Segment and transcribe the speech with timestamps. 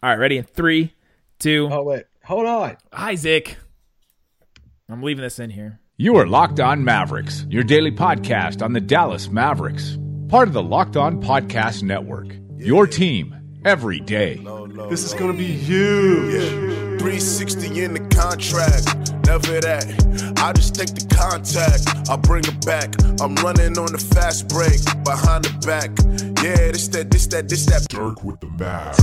[0.00, 0.38] All right, ready?
[0.38, 0.94] In three,
[1.40, 1.68] two.
[1.72, 2.76] Oh wait, hold on.
[2.92, 3.56] Isaac.
[4.88, 5.80] I'm leaving this in here.
[5.96, 9.98] You are Locked On Mavericks, your daily podcast on the Dallas Mavericks,
[10.28, 12.28] part of the Locked On Podcast Network.
[12.58, 13.34] Your team
[13.64, 14.36] every day.
[14.88, 16.48] This is gonna be huge.
[17.00, 19.12] 360 in the contract.
[19.26, 20.27] Never that.
[20.40, 22.08] I just take the contact.
[22.08, 22.94] I bring it back.
[23.20, 24.78] I'm running on the fast break.
[25.04, 25.90] Behind the back.
[26.42, 27.86] Yeah, this that, this that, this that.
[27.88, 28.96] Dirk with the Mavs.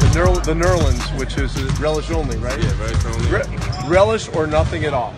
[0.00, 2.58] The, Ner- the Nerlens, which is uh, relish only, right?
[2.58, 3.30] Yeah, relish only.
[3.30, 5.14] Re- relish or nothing at all.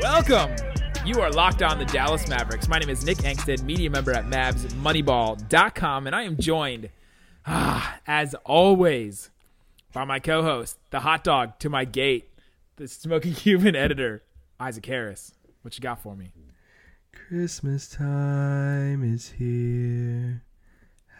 [0.00, 0.67] Welcome.
[1.08, 2.68] You are locked on the Dallas Mavericks.
[2.68, 6.90] My name is Nick Angstadt, media member at MavsMoneyball.com, and I am joined,
[7.46, 9.30] ah, as always,
[9.94, 12.28] by my co-host, the hot dog to my gate,
[12.76, 14.22] the smoking Cuban editor,
[14.60, 15.32] Isaac Harris.
[15.62, 16.30] What you got for me?
[17.10, 20.42] Christmas time is here.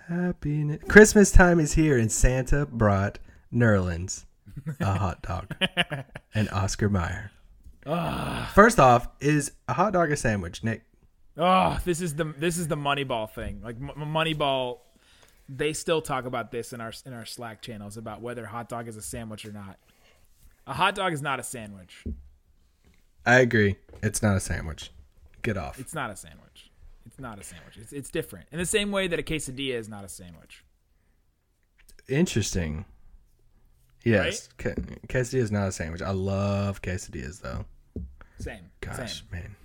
[0.06, 0.82] Happiness.
[0.86, 3.18] Christmas time is here, and Santa brought
[3.50, 4.26] Nerlens
[4.80, 5.56] a hot dog
[6.34, 7.30] and Oscar Mayer.
[7.86, 8.50] Ah.
[8.54, 10.84] First off, is a hot dog a sandwich, Nick?
[11.36, 13.60] Oh, this is the this is the Moneyball thing.
[13.62, 14.78] Like M- Moneyball,
[15.48, 18.88] they still talk about this in our in our Slack channels about whether hot dog
[18.88, 19.78] is a sandwich or not.
[20.66, 22.04] A hot dog is not a sandwich.
[23.24, 23.76] I agree.
[24.02, 24.90] It's not a sandwich.
[25.42, 25.78] Get off.
[25.78, 26.70] It's not a sandwich.
[27.06, 27.76] It's not a sandwich.
[27.80, 28.46] It's it's different.
[28.50, 30.64] In the same way that a quesadilla is not a sandwich.
[32.08, 32.84] Interesting.
[34.10, 34.74] Yes, Ca-
[35.08, 36.02] quesadilla is not a sandwich.
[36.02, 37.64] I love quesadillas though.
[38.38, 38.70] Same.
[38.80, 39.28] Gosh, Same.
[39.32, 39.56] man,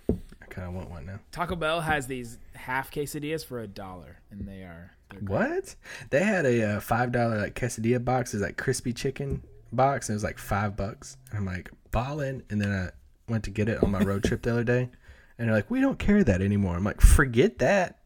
[0.41, 1.19] I kind of want one now.
[1.31, 4.91] Taco Bell has these half quesadillas for a dollar, and they are.
[5.21, 5.75] What?
[6.09, 8.33] They had a uh, five dollar like quesadilla box.
[8.33, 11.17] It's like crispy chicken box, and it was like five bucks.
[11.29, 12.41] And I'm like balling.
[12.49, 14.89] And then I went to get it on my road trip the other day,
[15.37, 17.99] and they're like, "We don't carry that anymore." I'm like, "Forget that.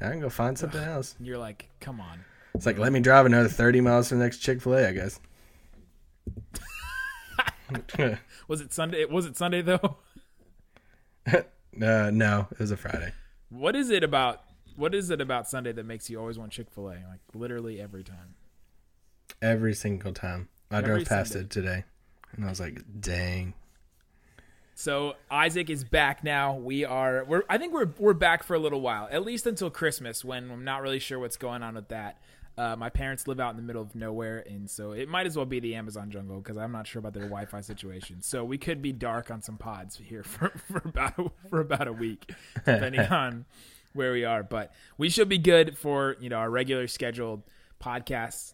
[0.00, 2.24] I can go find something else." You're like, come on.
[2.54, 4.92] It's like, let me drive another thirty miles to the next Chick Fil A, I
[4.92, 5.18] guess.
[8.48, 9.04] Was it Sunday?
[9.04, 9.96] Was it Sunday though?
[11.26, 13.12] uh, no, it was a Friday.
[13.48, 14.42] What is it about?
[14.76, 16.94] What is it about Sunday that makes you always want Chick Fil A?
[16.94, 18.34] Like literally every time.
[19.40, 21.44] Every single time I Every drove past Sunday.
[21.46, 21.84] it today,
[22.32, 23.54] and I was like, "Dang."
[24.74, 26.54] So Isaac is back now.
[26.56, 27.24] We are.
[27.24, 27.42] We're.
[27.48, 30.64] I think we're we're back for a little while, at least until Christmas, when I'm
[30.64, 32.18] not really sure what's going on with that.
[32.58, 35.36] Uh, my parents live out in the middle of nowhere, and so it might as
[35.36, 38.20] well be the Amazon jungle because I'm not sure about their Wi-Fi situation.
[38.20, 41.88] So we could be dark on some pods here for, for about a, for about
[41.88, 43.46] a week, depending on
[43.94, 44.42] where we are.
[44.42, 47.42] But we should be good for you know our regular scheduled
[47.82, 48.52] podcasts.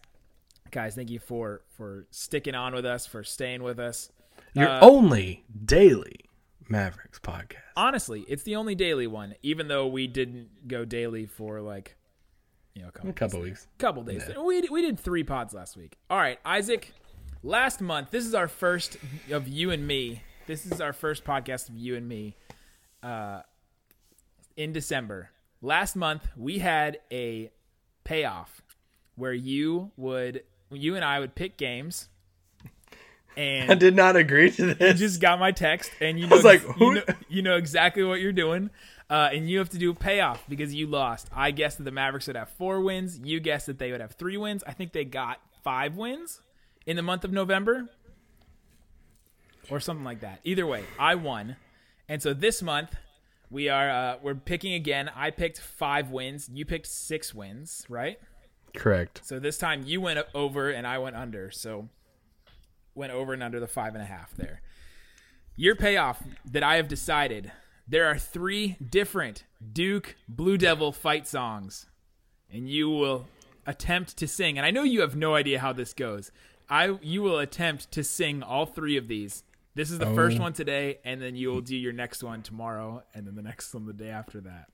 [0.71, 4.11] Guys, thank you for for sticking on with us, for staying with us.
[4.53, 6.21] Your Uh, only daily
[6.69, 7.57] Mavericks podcast.
[7.75, 11.95] honestly, it's the only daily one, even though we didn't go daily for like,
[12.79, 13.49] you know, a couple, A couple days.
[13.49, 13.67] weeks.
[13.77, 14.23] Couple days.
[14.41, 15.97] We we did three pods last week.
[16.09, 16.93] All right, Isaac.
[17.43, 18.97] Last month, this is our first
[19.31, 20.23] of you and me.
[20.47, 22.35] This is our first podcast of you and me.
[23.03, 23.41] Uh,
[24.57, 25.29] in December
[25.61, 27.51] last month, we had a
[28.03, 28.61] payoff
[29.15, 32.07] where you would, you and I would pick games.
[33.37, 34.99] And I did not agree to you this.
[34.99, 38.19] just got my text and you know, was like, you know, you know exactly what
[38.19, 38.69] you're doing.
[39.09, 41.29] Uh, and you have to do a payoff because you lost.
[41.33, 43.19] I guessed that the Mavericks would have four wins.
[43.23, 44.63] You guessed that they would have three wins.
[44.67, 46.41] I think they got five wins
[46.85, 47.89] in the month of November
[49.69, 50.41] or something like that.
[50.43, 51.55] Either way, I won.
[52.07, 52.95] And so this month
[53.49, 55.09] we are uh, we're picking again.
[55.15, 56.49] I picked five wins.
[56.53, 58.19] You picked six wins, right?
[58.75, 59.21] Correct.
[59.23, 61.49] So this time you went over and I went under.
[61.49, 61.89] So
[62.93, 64.61] went over and under the five and a half there.
[65.55, 67.51] Your payoff that I have decided
[67.89, 71.87] there are three different Duke Blue Devil fight songs,
[72.51, 73.27] and you will
[73.65, 74.57] attempt to sing.
[74.57, 76.31] And I know you have no idea how this goes.
[76.69, 79.43] I you will attempt to sing all three of these.
[79.73, 80.41] This is the first oh.
[80.41, 83.73] one today, and then you will do your next one tomorrow, and then the next
[83.73, 84.67] one the day after that.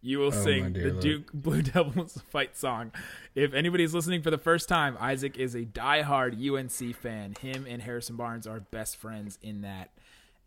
[0.00, 1.00] You will oh, my sing the Lord.
[1.00, 2.92] Duke Blue Devils fight song.
[3.34, 7.34] If anybody's listening for the first time, Isaac is a diehard UNC fan.
[7.40, 9.90] Him and Harrison Barnes are best friends in that.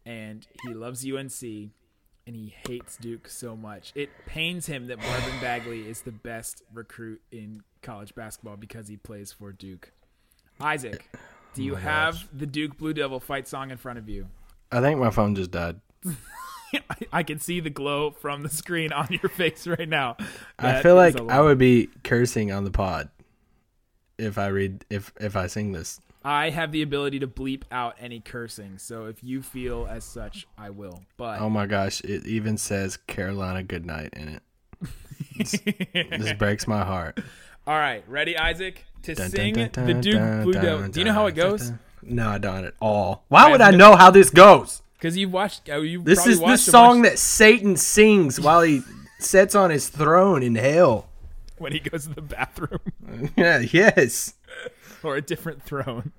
[0.05, 1.71] And he loves UNC
[2.29, 3.91] and he hates Duke so much.
[3.95, 8.97] It pains him that Marvin Bagley is the best recruit in college basketball because he
[8.97, 9.91] plays for Duke.
[10.61, 11.09] Isaac,
[11.55, 14.27] do you oh have the Duke Blue Devil fight song in front of you?
[14.71, 15.77] I think my phone just died.
[16.05, 16.79] I,
[17.11, 20.15] I can see the glow from the screen on your face right now.
[20.59, 23.09] I feel like I would be cursing on the pod
[24.19, 25.99] if I read if if I sing this.
[26.23, 30.47] I have the ability to bleep out any cursing, so if you feel as such,
[30.57, 31.01] I will.
[31.17, 34.43] But Oh my gosh, it even says Carolina Goodnight in it.
[35.37, 35.51] This,
[35.93, 37.19] this breaks my heart.
[37.65, 40.87] all right, ready, Isaac, to Dun, sing dun, the dun, Duke dun, Blue Devil.
[40.89, 41.71] Do you know how it goes?
[42.01, 43.23] No, I don't at all.
[43.29, 44.81] Why would I know how this goes?
[44.97, 45.69] Because you've watched.
[45.69, 48.81] Oh, you This probably is the song bunch that Satan sings while he
[49.19, 51.07] sits on his throne in hell.
[51.57, 52.79] when he goes to the bathroom
[53.37, 54.33] Yeah, yes.
[55.03, 56.11] or a different throne.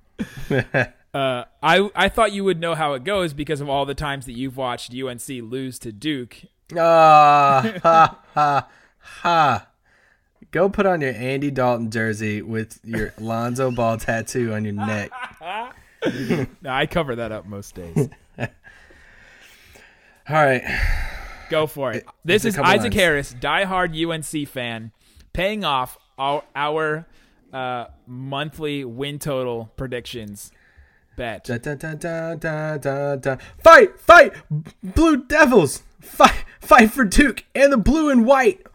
[1.12, 4.26] Uh, I I thought you would know how it goes because of all the times
[4.26, 6.42] that you've watched UNC lose to Duke.
[6.78, 8.68] Ah, ha, ha,
[9.00, 9.66] ha.
[10.52, 15.10] Go put on your Andy Dalton jersey with your Lonzo Ball tattoo on your neck.
[16.06, 18.08] No, I cover that up most days.
[18.38, 18.48] All
[20.28, 20.62] right.
[21.50, 22.06] Go for it.
[22.24, 22.94] This is Isaac lines.
[22.94, 24.92] Harris, diehard UNC fan,
[25.32, 27.06] paying off our, our
[27.52, 30.52] uh, monthly win total predictions
[31.20, 31.44] bet.
[31.44, 33.36] Da, da, da, da, da, da, da.
[33.62, 34.32] Fight, fight,
[34.82, 35.82] Blue Devils.
[36.00, 38.66] Fight, fight for Duke and the blue and white.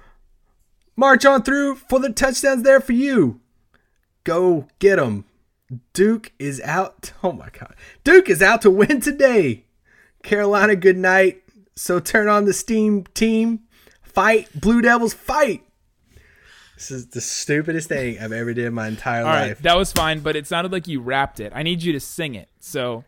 [0.95, 3.41] March on through for the touchdowns there for you.
[4.23, 5.25] Go get 'em.
[5.93, 7.11] Duke is out.
[7.23, 7.73] Oh my God.
[8.03, 9.65] Duke is out to win today.
[10.21, 11.41] Carolina, good night.
[11.75, 13.61] So turn on the steam team.
[14.03, 15.63] Fight, Blue Devils, fight.
[16.75, 19.59] This is the stupidest thing I've ever did in my entire All right, life.
[19.61, 21.53] that was fine, but it sounded like you rapped it.
[21.55, 22.49] I need you to sing it.
[22.59, 23.05] So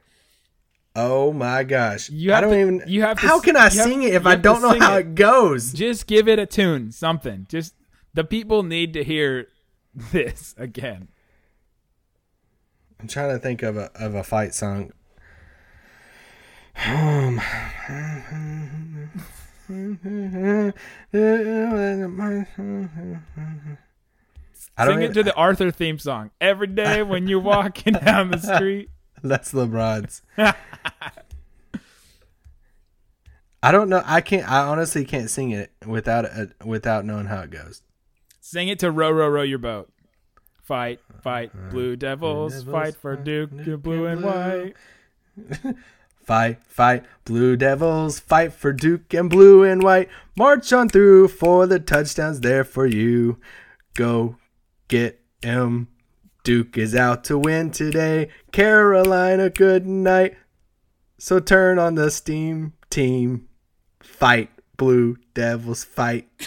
[0.96, 2.10] Oh my gosh.
[2.10, 4.26] You I don't to- even you have to How can I have- sing it if
[4.26, 5.02] I don't know how it.
[5.02, 5.74] it goes?
[5.74, 7.46] just give it a tune, something.
[7.50, 7.76] Just
[8.14, 9.48] the people need to hear
[10.12, 11.10] this again.
[13.00, 14.92] I'm trying to think of a of a fight song.
[16.86, 17.40] Um,
[19.68, 20.00] Sing
[25.02, 28.90] it to the Arthur theme song every day when you're walking down the street.
[29.24, 30.22] That's LeBron's.
[33.62, 34.02] I don't know.
[34.06, 34.50] I can't.
[34.50, 37.82] I honestly can't sing it without a, without knowing how it goes.
[38.40, 39.92] Sing it to row, row, row your boat.
[40.64, 41.72] Fight, fight, uh-huh.
[41.72, 44.74] blue devils, Devils, fight for Duke, Duke blue and and
[45.54, 45.64] blue.
[45.66, 45.76] white.
[46.28, 50.10] Fight, fight, Blue Devils, fight for Duke and blue and white.
[50.36, 53.40] March on through for the touchdowns there for you.
[53.94, 54.36] Go
[54.90, 55.88] get 'em.
[56.44, 58.28] Duke is out to win today.
[58.52, 60.36] Carolina, good night.
[61.18, 63.48] So turn on the steam team.
[64.02, 66.28] Fight, Blue Devils, fight.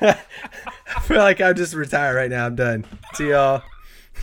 [0.00, 0.16] I
[1.02, 2.46] feel like I'm just retired right now.
[2.46, 2.86] I'm done.
[3.12, 3.62] See y'all.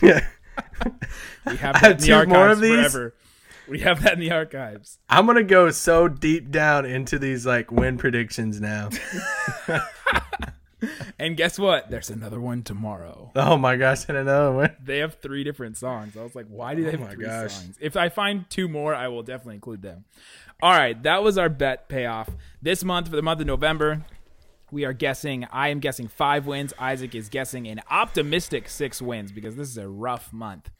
[0.02, 0.26] Yeah.
[1.46, 2.74] We have that have in the archives more of these?
[2.92, 3.14] forever.
[3.68, 4.98] We have that in the archives.
[5.08, 8.90] I'm gonna go so deep down into these like win predictions now.
[11.16, 11.88] And guess what?
[11.90, 13.30] There's another one tomorrow.
[13.36, 14.74] Oh my gosh, and another one.
[14.84, 16.16] They have three different songs.
[16.16, 17.52] I was like, why do they Oh have my three gosh.
[17.54, 17.78] songs?
[17.80, 20.06] If I find two more, I will definitely include them.
[20.60, 22.30] All right, that was our bet payoff.
[22.60, 24.04] This month, for the month of November,
[24.72, 26.72] we are guessing, I am guessing five wins.
[26.78, 30.70] Isaac is guessing an optimistic six wins because this is a rough month.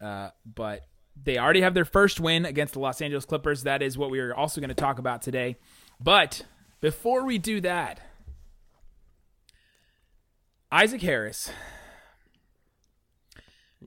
[0.00, 0.86] Uh, but
[1.20, 3.62] they already have their first win against the Los Angeles Clippers.
[3.62, 5.56] That is what we are also going to talk about today.
[5.98, 6.44] But
[6.82, 8.00] before we do that,
[10.70, 11.50] Isaac Harris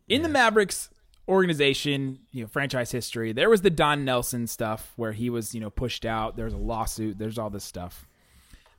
[0.08, 0.90] in the Mavericks
[1.28, 5.62] organization, you know, franchise history, there was the Don Nelson stuff where he was, you
[5.62, 6.38] know, pushed out.
[6.38, 7.20] There's a lawsuit.
[7.20, 8.07] There's all this stuff.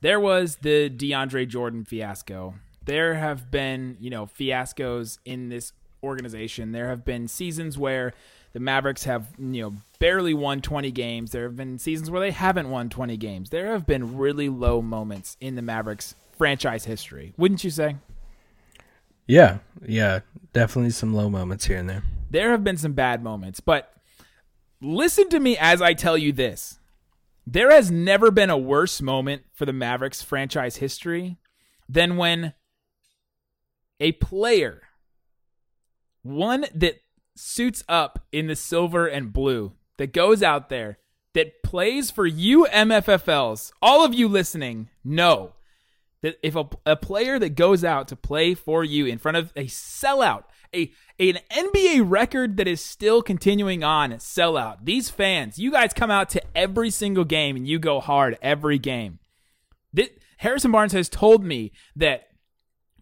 [0.01, 2.55] There was the DeAndre Jordan fiasco.
[2.85, 6.73] There have been, you know, fiascos in this organization.
[6.73, 8.13] There have been seasons where
[8.53, 11.33] the Mavericks have, you know, barely won 20 games.
[11.33, 13.51] There have been seasons where they haven't won 20 games.
[13.51, 17.35] There have been really low moments in the Mavericks franchise history.
[17.37, 17.97] Wouldn't you say?
[19.27, 20.21] Yeah, yeah,
[20.53, 22.03] definitely some low moments here and there.
[22.31, 23.93] there have been some bad moments, but
[24.81, 26.78] listen to me as I tell you this.
[27.51, 31.39] There has never been a worse moment for the Mavericks franchise history
[31.89, 32.53] than when
[33.99, 34.83] a player,
[36.21, 36.97] one that
[37.37, 40.99] suits up in the silver and blue, that goes out there,
[41.33, 45.55] that plays for you MFFLs, all of you listening know
[46.21, 49.55] that if a, a player that goes out to play for you in front of
[49.57, 50.45] a sellout,
[50.75, 54.79] a an NBA record that is still continuing on sellout.
[54.85, 58.79] These fans, you guys come out to every single game and you go hard every
[58.79, 59.19] game.
[59.93, 62.29] This, Harrison Barnes has told me that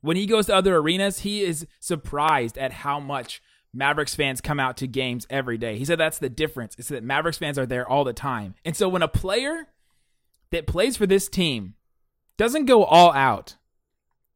[0.01, 3.43] when he goes to other arenas, he is surprised at how much
[3.75, 5.79] Mavericks fans come out to games every day.
[5.79, 6.75] He said that's the difference.
[6.79, 8.55] It's that Mavericks fans are there all the time.
[8.65, 9.69] And so when a player
[10.51, 11.75] that plays for this team
[12.39, 13.57] doesn't go all out,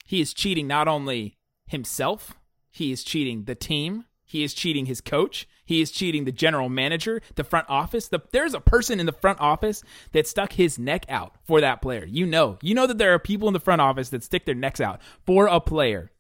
[0.05, 2.35] he is cheating not only himself,
[2.71, 4.05] he is cheating the team.
[4.25, 5.49] He is cheating his coach.
[5.65, 8.07] He is cheating the general manager, the front office.
[8.09, 11.83] The, there's a person in the front office that stuck his neck out for that
[11.83, 12.05] player.
[12.05, 14.55] You know, you know that there are people in the front office that stick their
[14.55, 16.13] necks out for a player.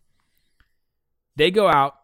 [1.36, 1.94] They go out,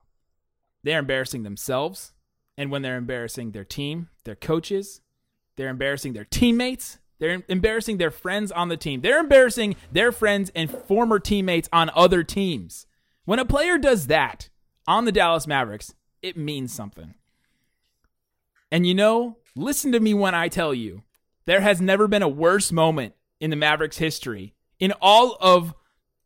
[0.84, 2.12] they're embarrassing themselves,
[2.56, 5.00] and when they're embarrassing their team, their coaches,
[5.56, 9.00] they're embarrassing their teammates, they're embarrassing their friends on the team.
[9.00, 12.86] They're embarrassing their friends and former teammates on other teams.
[13.26, 14.48] When a player does that
[14.86, 15.92] on the Dallas Mavericks,
[16.22, 17.14] it means something.
[18.72, 21.02] And you know, listen to me when I tell you,
[21.44, 25.74] there has never been a worse moment in the Mavericks history in all of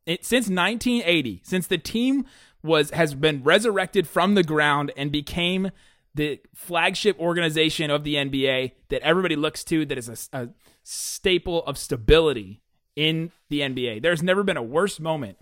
[0.06, 2.26] it since 1980, since the team
[2.62, 5.70] was has been resurrected from the ground and became
[6.14, 10.48] the flagship organization of the NBA that everybody looks to that is a, a
[10.82, 12.60] staple of stability
[12.94, 14.02] in the NBA.
[14.02, 15.38] There's never been a worse moment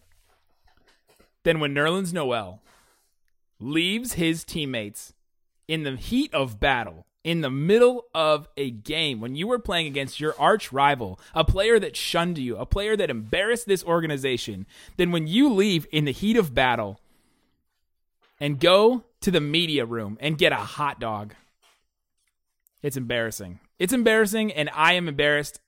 [1.44, 2.60] than when Nerlens Noel
[3.60, 5.14] leaves his teammates
[5.66, 9.86] in the heat of battle, in the middle of a game, when you were playing
[9.86, 14.66] against your arch rival, a player that shunned you, a player that embarrassed this organization,
[14.96, 17.00] then when you leave in the heat of battle
[18.40, 21.34] and go to the media room and get a hot dog,
[22.82, 23.58] it's embarrassing.
[23.78, 25.60] It's embarrassing, and I am embarrassed.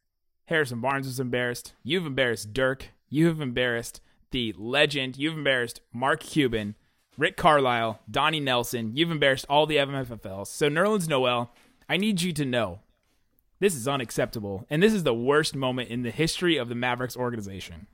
[0.47, 1.75] Harrison Barnes was embarrassed.
[1.83, 2.91] You've embarrassed Dirk.
[3.09, 5.17] You have embarrassed the legend.
[5.17, 6.75] You've embarrassed Mark Cuban.
[7.19, 8.97] Rick Carlisle, Donnie Nelson.
[8.97, 10.47] You've embarrassed all the MFFLs.
[10.47, 11.53] So, Nerlens Noel,
[11.89, 12.81] I need you to know
[13.59, 14.67] this is unacceptable.
[14.71, 17.87] And this is the worst moment in the history of the Mavericks organization.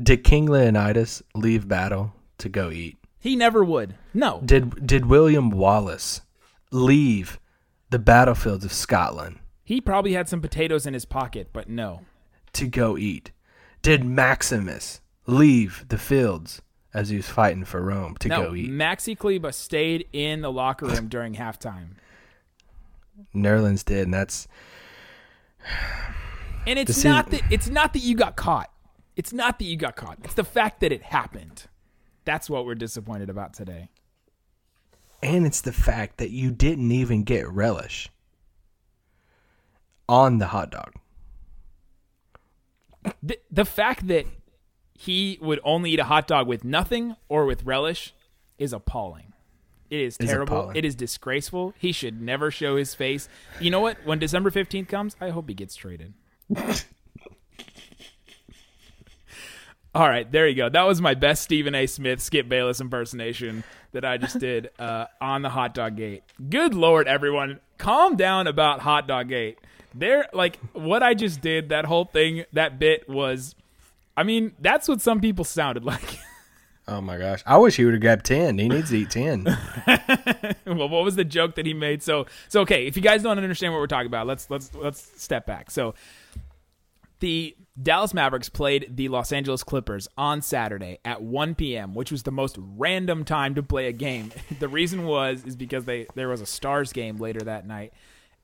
[0.00, 2.96] Did King Leonidas leave battle to go eat?
[3.18, 3.96] He never would.
[4.14, 4.40] No.
[4.44, 6.22] Did did William Wallace
[6.70, 7.38] leave
[7.90, 12.02] the battlefields of Scotland He probably had some potatoes in his pocket, but no.
[12.52, 13.32] to go eat?
[13.82, 16.60] Did Maximus leave the fields
[16.92, 18.48] as he was fighting for Rome to No.
[18.48, 18.70] go eat?
[18.70, 21.90] Maxi Kleber stayed in the locker room during halftime.
[23.34, 24.48] Nerlens did, and that's
[26.66, 28.70] And it's not that it's not that you got caught.
[29.16, 30.18] It's not that you got caught.
[30.24, 31.66] It's the fact that it happened.
[32.24, 33.88] That's what we're disappointed about today.
[35.22, 38.08] and it's the fact that you didn't even get relish
[40.08, 40.94] on the hot dog.
[43.22, 44.26] The, the fact that
[44.94, 48.12] he would only eat a hot dog with nothing or with relish
[48.58, 49.32] is appalling.
[49.88, 50.56] It is Is terrible.
[50.58, 50.76] appalling.
[50.76, 51.74] It is disgraceful.
[51.78, 53.28] He should never show his face.
[53.60, 53.96] You know what?
[54.04, 56.12] When December 15th comes, I hope he gets traded.
[59.92, 60.68] All right, there you go.
[60.68, 61.86] That was my best Stephen A.
[61.86, 66.22] Smith, Skip Bayless impersonation that I just did uh, on the hot dog gate.
[66.48, 69.58] Good lord, everyone, calm down about hot dog gate.
[69.94, 73.54] There, like what I just did, that whole thing, that bit was.
[74.16, 76.18] I mean, that's what some people sounded like.
[76.88, 77.42] Oh my gosh!
[77.46, 78.58] I wish he would have grabbed ten.
[78.58, 79.44] He needs to eat ten.
[80.66, 82.02] well, what was the joke that he made?
[82.02, 85.22] So, so okay, if you guys don't understand what we're talking about, let's let's let's
[85.22, 85.70] step back.
[85.70, 85.94] So,
[87.20, 92.24] the Dallas Mavericks played the Los Angeles Clippers on Saturday at 1 p.m., which was
[92.24, 94.32] the most random time to play a game.
[94.58, 97.92] the reason was is because they there was a Stars game later that night,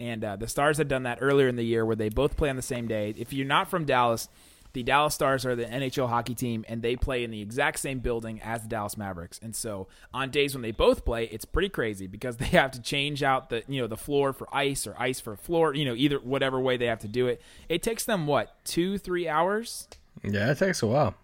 [0.01, 2.51] and uh, the Stars had done that earlier in the year where they both play
[2.51, 3.15] on the same day.
[3.17, 4.29] If you're not from Dallas,
[4.73, 8.01] the Dallas Stars are the NHL hockey team, and they play in the exact same
[8.01, 9.41] building as the Dallas Mavericks.
[9.43, 12.81] And so, on days when they both play, it's pretty crazy because they have to
[12.83, 15.75] change out the you know the floor for ice or ice for floor.
[15.75, 17.41] You know, either whatever way they have to do it.
[17.69, 19.89] It takes them what two, three hours,
[20.23, 21.15] yeah, it takes a while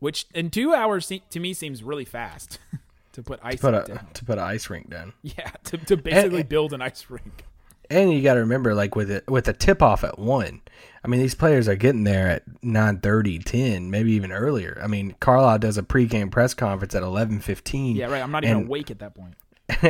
[0.00, 2.58] which in two hours to me seems really fast
[3.12, 4.06] to put ice put a down.
[4.12, 5.14] to put an ice rink down.
[5.22, 7.44] Yeah, to, to basically and- build an ice rink.
[7.90, 10.62] And you got to remember, like with it with a tip off at one.
[11.04, 14.80] I mean, these players are getting there at 9:30, 10, maybe even earlier.
[14.82, 17.96] I mean, Carlisle does a pregame press conference at eleven fifteen.
[17.96, 18.22] Yeah, right.
[18.22, 19.34] I'm not even and, awake at that point.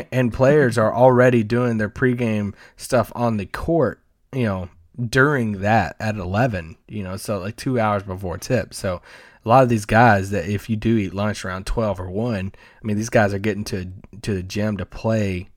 [0.12, 4.00] and players are already doing their pregame stuff on the court.
[4.32, 4.68] You know,
[5.08, 6.76] during that at eleven.
[6.88, 8.74] You know, so like two hours before tip.
[8.74, 9.00] So
[9.44, 12.52] a lot of these guys that if you do eat lunch around twelve or one,
[12.56, 15.50] I mean, these guys are getting to to the gym to play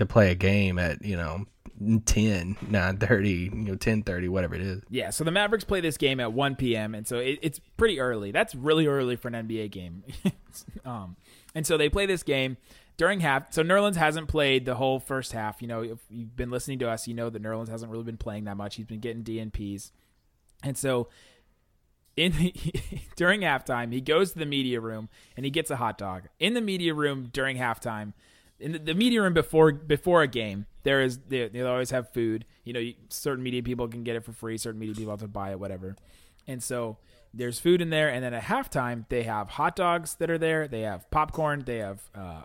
[0.00, 1.44] to play a game at you know
[1.78, 6.20] 10 9.30 you know 10.30 whatever it is Yeah, so the Mavericks play this game
[6.20, 6.94] at 1 p.m.
[6.94, 8.32] and so it, it's pretty early.
[8.32, 10.02] That's really early for an NBA game.
[10.84, 11.16] um,
[11.54, 12.56] and so they play this game
[12.96, 13.52] during half.
[13.52, 15.60] So Nerlens hasn't played the whole first half.
[15.60, 18.16] You know, if you've been listening to us, you know that Nerlens hasn't really been
[18.16, 18.76] playing that much.
[18.76, 19.90] He's been getting DNPs,
[20.62, 21.08] and so
[22.16, 22.54] in the,
[23.16, 26.28] during halftime, he goes to the media room and he gets a hot dog.
[26.38, 28.12] In the media room during halftime,
[28.60, 32.12] in the, the media room before before a game, there is they, they always have
[32.12, 32.44] food.
[32.64, 34.58] You know, you, certain media people can get it for free.
[34.58, 35.96] Certain media people have to buy it, whatever.
[36.46, 36.98] And so
[37.32, 40.68] there's food in there, and then at halftime they have hot dogs that are there.
[40.68, 41.62] They have popcorn.
[41.64, 42.42] They have uh,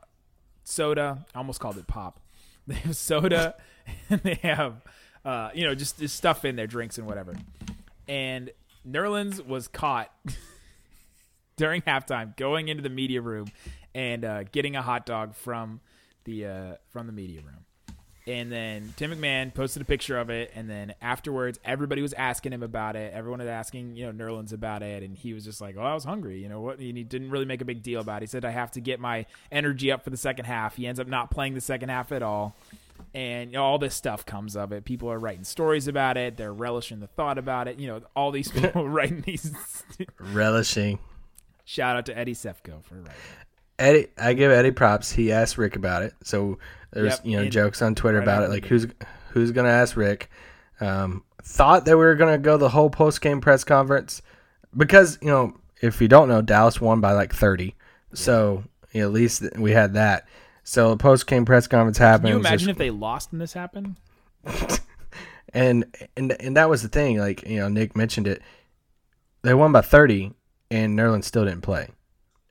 [0.63, 1.25] soda.
[1.33, 2.19] I almost called it pop.
[2.67, 3.53] They have soda,
[4.09, 4.81] and they have
[5.23, 7.35] uh, you know just, just stuff in their drinks and whatever.
[8.07, 8.49] And
[8.87, 10.11] Nerlens was caught
[11.57, 13.47] during halftime going into the media room
[13.93, 15.79] and uh, getting a hot dog from
[16.25, 17.65] the uh, from the media room.
[18.27, 22.53] And then Tim McMahon posted a picture of it, and then afterwards, everybody was asking
[22.53, 23.13] him about it.
[23.13, 25.93] Everyone was asking, you know, Nerlens about it, and he was just like, "Oh, I
[25.93, 26.79] was hungry." You know what?
[26.79, 28.21] And he didn't really make a big deal about it.
[28.23, 30.99] He said, "I have to get my energy up for the second half." He ends
[30.99, 32.55] up not playing the second half at all,
[33.13, 34.85] and you know, all this stuff comes of it.
[34.85, 36.35] People are writing stories about it.
[36.35, 37.77] They're relishing the thought about it.
[37.77, 39.51] You know, all these people writing these.
[40.19, 40.97] Relishing.
[41.63, 43.13] Shout out to Eddie Sefko for writing.
[43.77, 45.11] Eddie, I give Eddie props.
[45.11, 46.59] He asked Rick about it, so
[46.91, 48.87] there's Yep, you know jokes on Twitter right about it, like who's
[49.31, 50.29] who's gonna ask Rick.
[50.79, 54.21] Um, thought that we were gonna go the whole post game press conference
[54.75, 57.75] because you know if you don't know, Dallas won by like thirty,
[58.13, 58.63] so
[58.93, 60.27] you know, at least we had that.
[60.63, 62.27] So the post game press conference happened.
[62.27, 63.97] Can you imagine just- if they lost and this happened?
[65.53, 67.17] and and and that was the thing.
[67.17, 68.41] Like you know, Nick mentioned it.
[69.41, 70.33] They won by thirty,
[70.71, 71.89] and Nerlens still didn't play.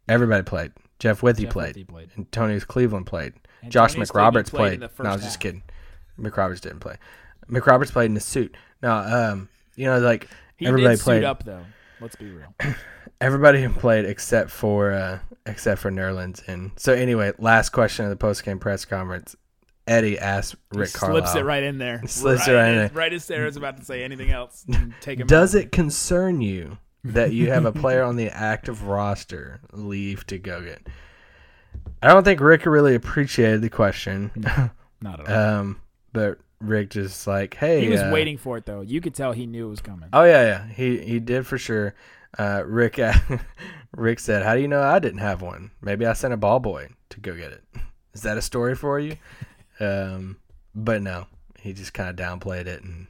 [0.09, 0.73] Everybody played.
[0.99, 1.89] Jeff Withey Jeff played.
[1.89, 2.11] Played.
[2.17, 3.35] And Antonius Cleveland played.
[3.69, 4.83] Josh McRoberts played played.
[4.83, 5.63] in no, I was just kidding.
[6.19, 6.97] McRoberts didn't play.
[7.51, 8.57] McRoberts played in the suit.
[8.83, 11.19] No, um, you know, like He everybody played.
[11.19, 11.65] suit up though.
[12.01, 12.55] Let's be real.
[13.21, 16.47] Everybody played except for uh, except for Nerlens.
[16.49, 19.35] And so anyway, last question of the post game press conference.
[19.87, 21.23] Eddie asked Rick He Carlisle.
[21.27, 22.01] slips it right in there.
[22.07, 22.99] Slips it right in as- there.
[22.99, 24.65] Right as Sarah's about to say anything else.
[25.01, 25.27] Take him.
[25.27, 30.38] Does it concern you that you have a player on the active roster leave to
[30.38, 30.87] go get?
[32.02, 34.30] I don't think Rick really appreciated the question,
[35.00, 35.34] Not at all.
[35.61, 35.80] um,
[36.12, 38.80] but Rick just like, hey, he was uh, waiting for it though.
[38.80, 40.08] You could tell he knew it was coming.
[40.12, 41.94] Oh yeah, yeah, he he did for sure.
[42.38, 42.99] Uh, Rick
[43.96, 45.70] Rick said, "How do you know I didn't have one?
[45.80, 47.62] Maybe I sent a ball boy to go get it.
[48.12, 49.16] Is that a story for you?"
[49.80, 50.37] Um,
[50.73, 51.26] but no,
[51.58, 53.08] he just kind of downplayed it and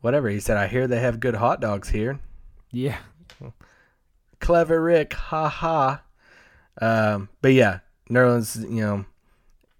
[0.00, 0.28] whatever.
[0.28, 2.18] He said, "I hear they have good hot dogs here."
[2.72, 2.96] Yeah.
[4.44, 6.02] Clever Rick, ha ha.
[6.80, 7.78] Um, but yeah,
[8.10, 9.04] Nerlens, you know,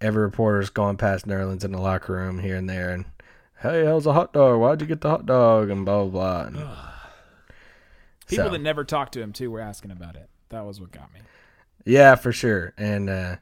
[0.01, 3.05] every reporter's going past Nerlens in the locker room here and there, and
[3.61, 4.59] hey, how's the hot dog?
[4.59, 5.69] Why'd you get the hot dog?
[5.69, 6.41] And blah blah blah.
[6.47, 6.69] And,
[8.27, 10.29] People So- that never talked to him too were asking about it.
[10.49, 11.19] That was what got me.
[11.85, 12.73] Yeah, for sure.
[12.75, 13.35] And uh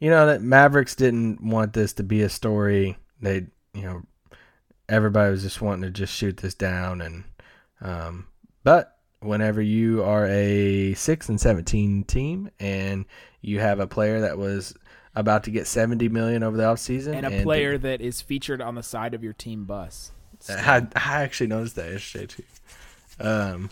[0.00, 2.96] you know that Mavericks didn't want this to be a story.
[3.20, 4.02] They, you know,
[4.88, 7.24] everybody was just wanting to just shoot this down and
[7.82, 8.26] um
[8.64, 8.91] but
[9.22, 13.04] whenever you are a 6 and 17 team and
[13.40, 14.74] you have a player that was
[15.14, 18.74] about to get 70 million over the offseason And a player that is featured on
[18.74, 20.12] the side of your team bus.
[20.48, 22.42] I, I actually noticed that yesterday too.
[23.20, 23.70] Um,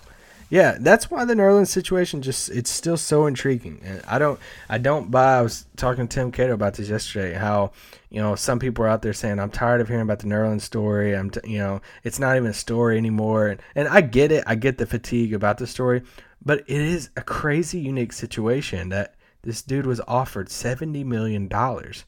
[0.50, 3.80] yeah, that's why the Nerlens situation just it's still so intriguing.
[3.84, 5.38] And I don't I don't buy.
[5.38, 7.34] I was talking to Tim Cato about this yesterday.
[7.34, 7.72] How
[8.10, 10.62] you know some people are out there saying I'm tired of hearing about the Nerlens
[10.62, 11.16] story.
[11.16, 13.48] I'm t- you know it's not even a story anymore.
[13.48, 14.44] And, and I get it.
[14.46, 16.02] I get the fatigue about the story,
[16.44, 22.04] but it is a crazy unique situation that this dude was offered seventy million dollars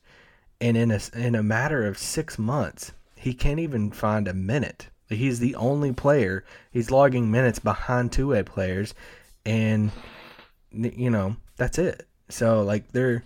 [0.62, 4.88] and in a in a matter of six months, he can't even find a minute.
[5.12, 6.44] He's the only player.
[6.70, 8.94] He's logging minutes behind two A players,
[9.44, 9.90] and
[10.70, 12.06] you know that's it.
[12.28, 13.24] So like they're,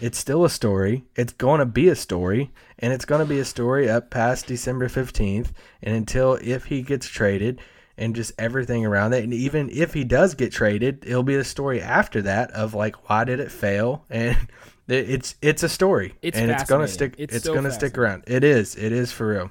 [0.00, 1.04] it's still a story.
[1.16, 4.46] It's going to be a story, and it's going to be a story up past
[4.46, 7.60] December fifteenth, and until if he gets traded.
[8.00, 11.42] And just everything around it, and even if he does get traded, it'll be a
[11.42, 14.36] story after that of like why did it fail, and
[14.88, 17.14] it's it's a story, It's and it's gonna stick.
[17.18, 18.24] It's It's, so gonna stick around.
[18.26, 18.74] It is.
[18.76, 19.50] It is for real.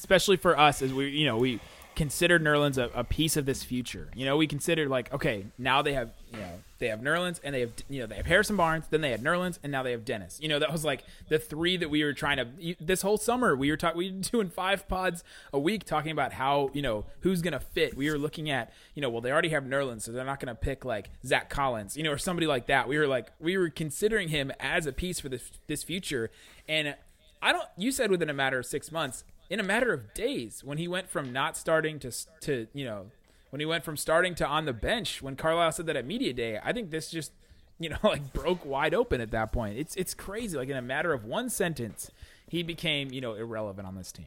[0.00, 1.60] Especially for us as we you know we
[2.00, 4.08] consider Nerlens a, a piece of this future.
[4.14, 7.54] You know, we consider like okay, now they have you know they have Nerlens and
[7.54, 9.90] they have you know they have Harrison Barnes, then they had Nerlens, and now they
[9.90, 10.38] have Dennis.
[10.40, 13.54] You know, that was like the three that we were trying to this whole summer.
[13.54, 17.04] We were talking, we were doing five pods a week talking about how you know
[17.20, 17.94] who's gonna fit.
[17.94, 20.54] We were looking at you know well they already have Nerlens, so they're not gonna
[20.54, 22.88] pick like Zach Collins, you know, or somebody like that.
[22.88, 26.30] We were like we were considering him as a piece for this this future,
[26.66, 26.94] and
[27.42, 27.68] I don't.
[27.76, 29.24] You said within a matter of six months.
[29.50, 33.06] In a matter of days, when he went from not starting to to you know,
[33.50, 36.32] when he went from starting to on the bench, when Carlisle said that at media
[36.32, 37.32] day, I think this just
[37.78, 39.76] you know like broke wide open at that point.
[39.78, 40.56] It's it's crazy.
[40.56, 42.10] Like in a matter of one sentence,
[42.48, 44.26] he became you know irrelevant on this team.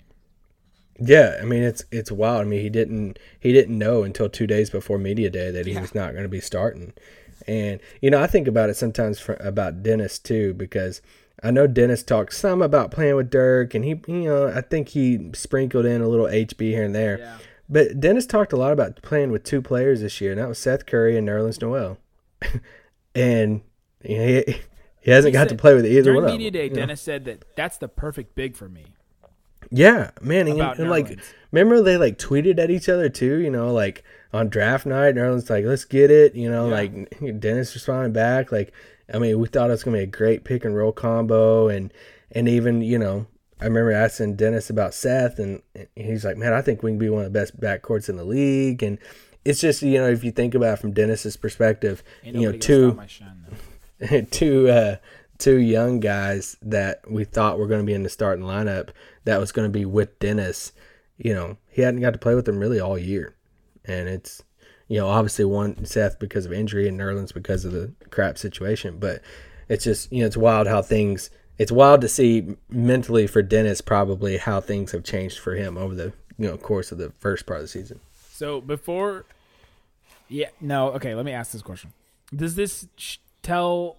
[0.99, 2.41] Yeah, I mean it's it's wild.
[2.41, 5.73] I mean he didn't he didn't know until two days before media day that he
[5.73, 5.81] Yeah.
[5.81, 6.93] was not going to be starting,
[7.47, 11.01] and you know I think about it sometimes for, about Dennis too because
[11.43, 14.89] I know Dennis talked some about playing with Dirk, and he you know I think
[14.89, 17.37] he sprinkled in a little HB here and there, Yeah.
[17.69, 20.57] But Dennis talked a lot about playing with two players this year, and that was
[20.59, 21.97] Seth Curry and Nerlens Noel.
[23.15, 23.61] and
[24.03, 24.59] you know, he,
[25.01, 26.37] he hasn't He got said- to play with either one of them.
[26.37, 26.75] media day, you know?
[26.75, 28.85] Dennis said that that's the perfect big for me.
[29.71, 31.19] Yeah, man, and, About and, like,
[31.51, 33.37] remember they like tweeted at each other too.
[33.39, 34.03] You know, like
[34.33, 36.75] on draft night, Nerlens like, "Let's get it." You know, Yeah.
[36.75, 38.51] like Dennis responding back.
[38.51, 38.71] Like,
[39.11, 41.91] I mean, we thought it was gonna be a great pick and roll combo, and
[42.31, 43.27] and even you know,
[43.59, 45.61] I remember asking Dennis about Seth, and
[45.95, 48.25] he's like, "Man, I think we can be one of the best backcourts in the
[48.25, 48.99] league." And
[49.45, 52.57] it's just you know, if you think about it from Dennis's perspective, Ain't you know,
[52.57, 54.97] two shine, two uh
[55.37, 58.89] two young guys that we thought were going to be in the starting lineup
[59.25, 60.71] that was going to be with Dennis.
[61.17, 63.35] You know, he hadn't got to play with them really all year,
[63.85, 64.43] and it's
[64.93, 68.99] you know obviously one Seth because of injury and Nerlens because of the crap situation,
[68.99, 69.23] but
[69.67, 71.31] it's just you know it's wild how things.
[71.57, 75.95] It's wild to see mentally for Dennis probably how things have changed for him over
[75.95, 78.01] the you know course of the first part of the season.
[78.33, 79.25] So before,
[80.29, 81.15] yeah, no, okay.
[81.15, 81.91] Let me ask this question:
[82.35, 82.87] Does this
[83.41, 83.97] tell?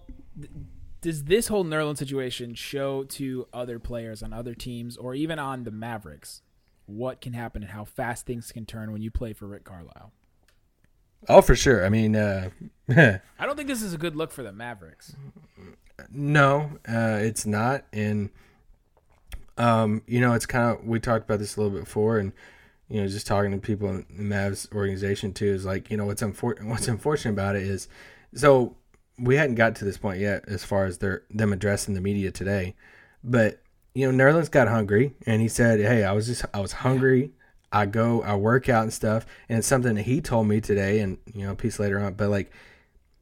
[1.01, 5.65] Does this whole Nerlens situation show to other players on other teams, or even on
[5.65, 6.41] the Mavericks,
[6.85, 10.13] what can happen and how fast things can turn when you play for Rick Carlisle?
[11.27, 11.85] Oh, for sure.
[11.85, 12.49] I mean, uh,
[12.89, 15.15] I don't think this is a good look for the Mavericks.
[16.11, 17.85] No, uh, it's not.
[17.93, 18.29] And
[19.57, 22.33] um, you know, it's kind of we talked about this a little bit before, and
[22.89, 26.05] you know, just talking to people in the Mavs organization too is like, you know,
[26.05, 27.87] what's unfor- what's unfortunate about it is,
[28.33, 28.75] so
[29.17, 32.31] we hadn't got to this point yet as far as their them addressing the media
[32.31, 32.75] today,
[33.23, 33.61] but
[33.93, 37.31] you know, Nerlens got hungry and he said, "Hey, I was just I was hungry."
[37.75, 41.01] I go, I work out and stuff, and it's something that he told me today,
[41.01, 42.13] and you know, a piece later on.
[42.13, 42.49] But like,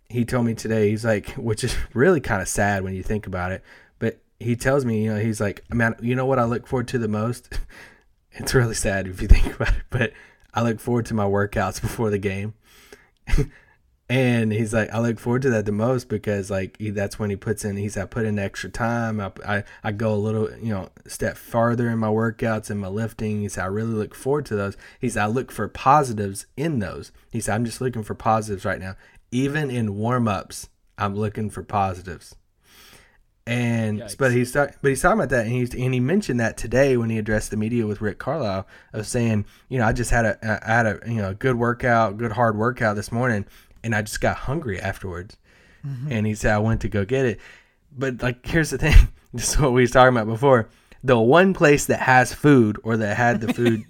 [0.09, 3.25] he told me today, he's like, which is really kind of sad when you think
[3.25, 3.63] about it.
[3.97, 6.87] But he tells me, you know, he's like, man, you know what I look forward
[6.89, 7.57] to the most?
[8.33, 10.13] it's really sad if you think about it, but
[10.53, 12.53] I look forward to my workouts before the game.
[14.09, 17.29] And he's like, I look forward to that the most because like he, that's when
[17.29, 17.77] he puts in.
[17.77, 19.21] He's I put in extra time.
[19.21, 22.89] I, I I go a little, you know, step farther in my workouts and my
[22.89, 23.41] lifting.
[23.41, 24.75] He said I really look forward to those.
[24.99, 27.11] He said I look for positives in those.
[27.31, 28.95] He said I'm just looking for positives right now.
[29.31, 32.35] Even in warm ups, I'm looking for positives.
[33.45, 34.17] And Yikes.
[34.17, 37.09] but he's but he's talking about that, and he's and he mentioned that today when
[37.09, 40.61] he addressed the media with Rick Carlisle of saying, you know, I just had a
[40.65, 43.45] I had a you know a good workout, good hard workout this morning,
[43.83, 45.37] and I just got hungry afterwards.
[45.85, 46.11] Mm-hmm.
[46.11, 47.39] And he said I went to go get it,
[47.91, 50.69] but like here's the thing, this is what we was talking about before.
[51.03, 53.83] The one place that has food or that had the food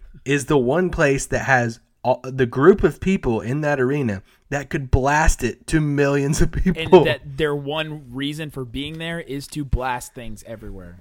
[0.24, 4.70] is the one place that has all, the group of people in that arena that
[4.70, 6.80] could blast it to millions of people.
[6.80, 7.04] And people.
[7.04, 11.00] that their one reason for being there is to blast things everywhere.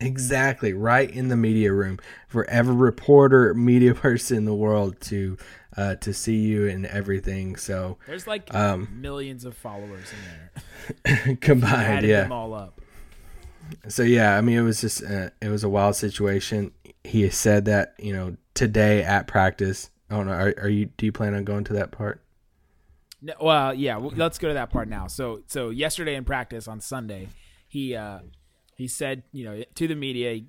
[0.00, 5.36] Exactly, right in the media room for every reporter, media person in the world to
[5.76, 7.56] uh, to see you and everything.
[7.56, 11.36] So There's like Um, millions of followers in there.
[11.40, 12.22] combined, yeah.
[12.22, 12.80] them all up.
[13.88, 16.72] So yeah, I mean, it was just uh, it was a wild situation.
[17.04, 19.90] He said that you know today at practice.
[20.10, 20.32] I don't know.
[20.32, 20.86] Are, are you?
[20.96, 22.22] Do you plan on going to that part?
[23.22, 23.96] No, well, yeah.
[23.96, 25.06] Let's go to that part now.
[25.06, 27.28] So, so yesterday in practice on Sunday,
[27.68, 28.20] he uh,
[28.80, 30.40] he said, you know, to the media,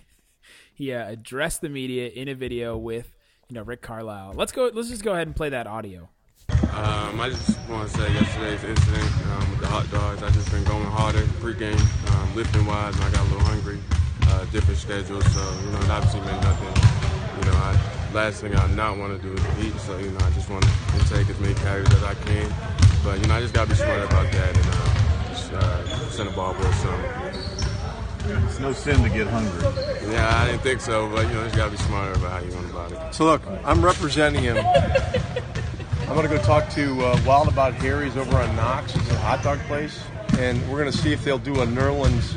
[0.74, 3.14] he uh, addressed the media in a video with,
[3.48, 4.34] you know, Rick Carlisle.
[4.34, 4.68] Let's go.
[4.74, 6.08] Let's just go ahead and play that audio.
[6.50, 10.22] Um, I just want to say yesterday's incident um, with the hot dogs.
[10.24, 11.78] I just been going harder pregame,
[12.14, 13.78] um, lifting wise, and I got a little hungry.
[14.26, 16.74] Uh, different schedules, so you know it obviously meant nothing.
[17.38, 20.18] You know, I, last thing I not want to do is eat, so you know
[20.26, 22.52] I just want to take as many calories as I can.
[23.04, 26.28] But you know I just gotta be smart about that and uh, just uh, send
[26.28, 27.57] a ball boy some.
[28.30, 29.62] It's no sin to get hungry.
[30.12, 32.54] Yeah, I didn't think so, but you know just gotta be smarter about how you
[32.54, 33.14] want about it.
[33.14, 34.58] So look, I'm representing him.
[34.58, 38.94] I'm gonna go talk to uh, Wild About Harry's over on Knox.
[38.96, 40.02] It's a hot dog place,
[40.38, 42.34] and we're gonna see if they'll do a Nerlens,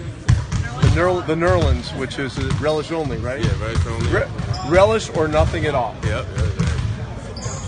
[0.82, 3.44] the Nerl, the Nerlens, which is uh, relish only, right?
[3.44, 4.08] Yeah, very strongly.
[4.12, 4.28] Re-
[4.70, 5.96] relish or nothing at all.
[6.04, 6.56] Yep, yep, yep.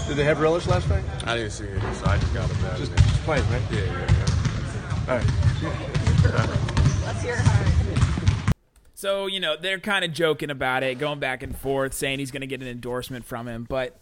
[0.08, 1.04] Did they have relish last night?
[1.26, 2.56] I didn't see it, so I just got it.
[2.78, 3.62] Just, just plain, right?
[3.72, 4.08] yeah, yeah,
[5.08, 5.10] yeah.
[5.10, 5.30] All right.
[9.04, 12.32] So, you know, they're kind of joking about it, going back and forth, saying he's
[12.32, 13.66] going to get an endorsement from him.
[13.68, 14.00] But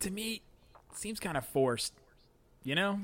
[0.00, 0.42] to me,
[0.92, 1.92] seems kind of forced.
[2.64, 2.98] You know?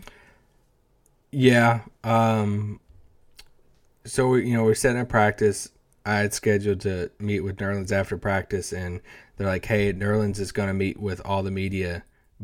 [1.30, 1.82] Yeah.
[2.02, 2.80] Um.
[4.04, 5.70] So you know, we're setting up practice.
[6.04, 9.00] I had scheduled to meet with Nerlens after practice, and
[9.36, 12.02] they're like, "Hey, Nerlens is going to meet with all the media,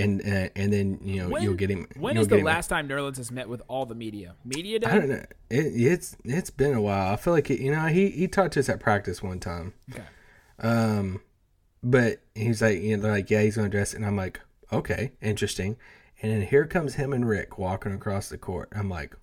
[0.00, 2.68] and and, and then you know When, you'll get him." when is the him- last
[2.68, 4.34] time Nerlens has met with all the media?
[4.44, 4.86] Media day?
[4.86, 5.24] I don't know.
[5.48, 7.12] It, it's it's been a while.
[7.12, 9.74] I feel like it, you know he he talked to us at practice one time.
[9.90, 10.04] Okay.
[10.58, 11.22] Um,
[11.82, 14.40] but he's like, you know, they're like, yeah, he's gonna dress and I'm like,
[14.72, 15.76] okay, interesting.
[16.22, 18.68] And then here comes him and Rick walking across the court.
[18.74, 19.16] I'm like,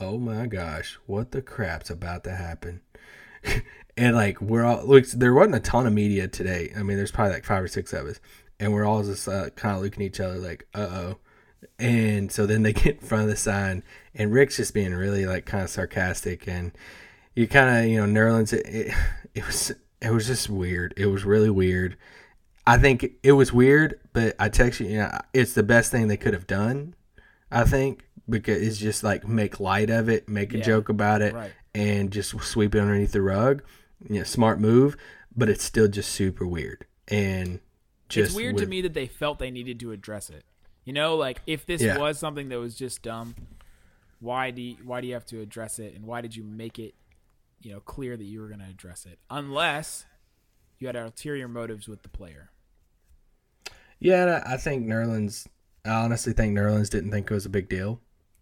[0.00, 2.80] oh my gosh, what the crap's about to happen?
[3.96, 6.72] and like we're all look, there wasn't a ton of media today.
[6.76, 8.20] I mean, there's probably like five or six of us,
[8.60, 11.18] and we're all just uh, kind of looking at each other like, uh oh.
[11.78, 13.82] And so then they get in front of the sign,
[14.14, 16.72] and Rick's just being really like kind of sarcastic, and
[17.34, 18.52] you kind of you know Nerlens.
[18.52, 18.94] It, it,
[19.34, 20.94] it was it was just weird.
[20.96, 21.96] It was really weird.
[22.66, 26.08] I think it was weird, but I text you, you know, it's the best thing
[26.08, 26.94] they could have done.
[27.50, 31.34] I think because it's just like make light of it, make a joke about it,
[31.34, 31.50] right.
[31.74, 33.62] and just sweep it underneath the rug.
[34.08, 34.96] You know, smart move,
[35.34, 37.60] but it's still just super weird and
[38.16, 40.44] it's weird to me that they felt they needed to address it.
[40.84, 41.98] You know, like if this Yeah.
[41.98, 43.34] was something that was just dumb,
[44.18, 46.78] why do you, why do you have to address it, and why did you make
[46.78, 46.94] it,
[47.62, 49.18] you know, clear that you were going to address it?
[49.30, 50.06] Unless
[50.78, 52.50] you had ulterior motives with the player.
[53.98, 55.46] Yeah, and I I think Nerlens.
[55.84, 58.00] I honestly think Nerlens didn't think it was a big deal,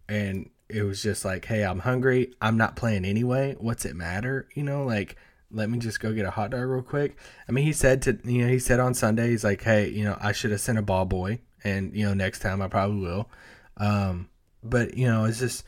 [0.09, 2.33] and it was just like, "Hey, I'm hungry.
[2.41, 3.57] I'm not playing anyway.
[3.59, 4.49] What's it matter?
[4.55, 5.17] You know, like."
[5.51, 7.17] Let me just go get a hot dog real quick.
[7.49, 10.05] I mean, he said to you know he said on Sunday he's like, hey, you
[10.05, 13.01] know, I should have sent a ball boy, and you know next time I probably
[13.01, 13.31] will.
[13.79, 14.29] Um,
[14.63, 15.65] but you know, it's just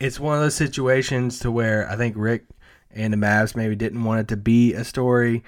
[0.00, 2.46] it's one of those situations to where I think Rick
[2.90, 5.44] and the Mavs maybe didn't want it to be a story.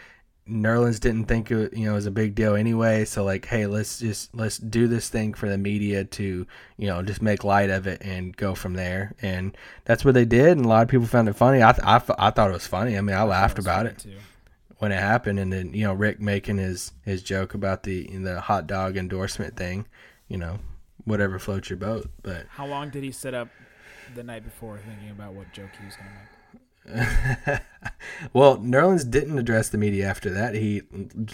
[0.48, 3.04] Nerlens didn't think it you know was a big deal anyway.
[3.04, 7.02] So like, hey, let's just let's do this thing for the media to you know
[7.02, 9.14] just make light of it and go from there.
[9.22, 10.56] And that's what they did.
[10.56, 11.62] And a lot of people found it funny.
[11.62, 12.96] I th- I, th- I thought it was funny.
[12.96, 14.18] I mean, I laughed about it Too.
[14.78, 18.40] when it happened, and then you know Rick making his his joke about the the
[18.40, 19.86] hot dog endorsement thing.
[20.28, 20.58] You know,
[21.04, 22.08] whatever floats your boat.
[22.22, 23.48] But How long did he sit up
[24.14, 26.35] the night before thinking about what joke he was going to make?
[28.32, 30.54] well, Nerlens didn't address the media after that.
[30.54, 30.82] He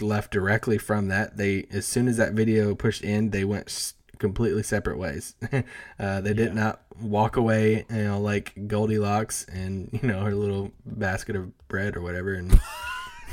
[0.01, 1.37] left directly from that.
[1.37, 5.35] They as soon as that video pushed in, they went completely separate ways.
[5.99, 10.71] uh, they did not walk away, you know, like Goldilocks and you know her little
[10.85, 12.33] basket of bread or whatever.
[12.33, 12.59] And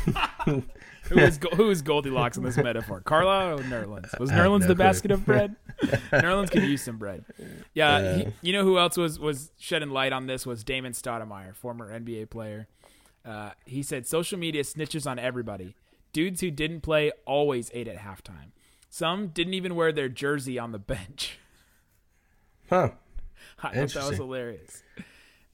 [1.11, 3.01] Who is who is Goldilocks in this metaphor?
[3.01, 4.19] Carla or Nerlens?
[4.19, 4.75] Was I Nerlens no the clue.
[4.77, 5.57] basket of bread?
[6.13, 7.25] Nerlens could use some bread.
[7.75, 11.55] Yeah, he, you know who else was was shedding light on this was Damon Stoudamire,
[11.55, 12.69] former NBA player.
[13.25, 15.75] Uh, he said social media snitches on everybody.
[16.13, 18.53] Dudes who didn't play always ate at halftime.
[18.89, 21.39] Some didn't even wear their jersey on the bench.
[22.69, 22.91] huh,
[23.63, 24.83] I thought that was hilarious.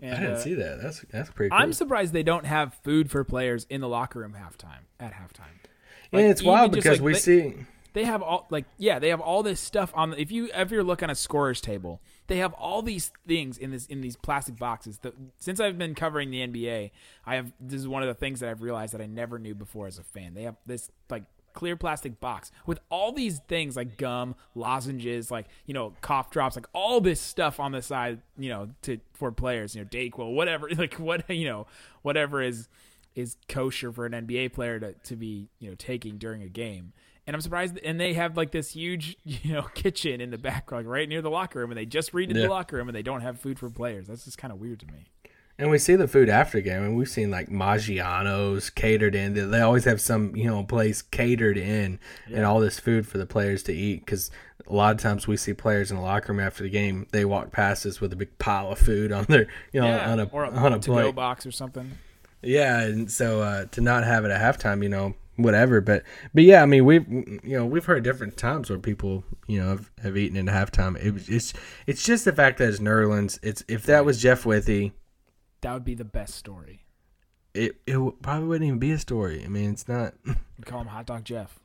[0.00, 0.82] And, I didn't uh, see that.
[0.82, 1.50] That's that's pretty.
[1.50, 1.58] Cool.
[1.58, 5.56] I'm surprised they don't have food for players in the locker room halftime at halftime.
[6.12, 7.54] and it's wild just, because like, we they- see.
[7.94, 10.82] they have all like yeah they have all this stuff on the, if you ever
[10.84, 14.58] look on a scorers table they have all these things in this in these plastic
[14.58, 15.00] boxes
[15.38, 16.90] since i've been covering the nba
[17.24, 19.54] i have this is one of the things that i've realized that i never knew
[19.54, 21.24] before as a fan they have this like
[21.56, 26.54] clear plastic box with all these things like gum lozenges like you know cough drops
[26.56, 30.34] like all this stuff on the side you know to for players you know dayquil
[30.34, 31.66] whatever like what you know
[32.02, 32.68] whatever is
[33.16, 36.92] is kosher for an NBA player to, to be you know taking during a game.
[37.28, 40.70] And I'm surprised, and they have like this huge you know kitchen in the back,
[40.70, 42.42] like right near the locker room, and they just redid Yeah.
[42.42, 44.06] the locker room, and they don't have food for players.
[44.06, 45.06] That's just kind of weird to me.
[45.58, 49.50] And we see the food after the game, and we've seen like Maggiano's catered in.
[49.50, 51.98] They- always have some, you know, place catered in,
[52.30, 54.04] and all this food for the players to eat.
[54.04, 54.30] Because
[54.66, 57.24] a lot of times we see players in the locker room after the game, they
[57.24, 60.24] walk past us with a big pile of food on their, you know, on a
[60.24, 61.14] or a, on a plate.
[61.14, 61.92] box or something.
[62.42, 65.80] Yeah, and so uh, to not have it at halftime, you know, whatever.
[65.80, 66.02] But
[66.34, 69.68] but yeah, I mean, we've you know we've heard different times where people you know
[69.70, 70.96] have, have eaten in halftime.
[70.96, 71.54] It, it's
[71.86, 73.38] it's just the fact that it's Nerlens.
[73.42, 74.92] It's if that was Jeff Withey.
[75.62, 76.84] That would be the best story.
[77.54, 79.42] it it w- probably wouldn't even be a story.
[79.44, 80.14] I mean, it's not.
[80.58, 81.58] We call him Hot Dog Jeff.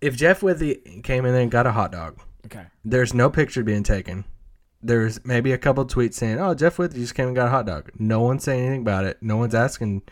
[0.00, 2.66] If Jeff Withey came in there and got a hot dog, Okay.
[2.84, 4.24] there's no picture being taken.
[4.82, 7.66] There's maybe a couple tweets saying, "Oh, Jeff Withey just came and got a hot
[7.66, 9.16] dog." No one's saying anything about it.
[9.22, 10.02] No one's asking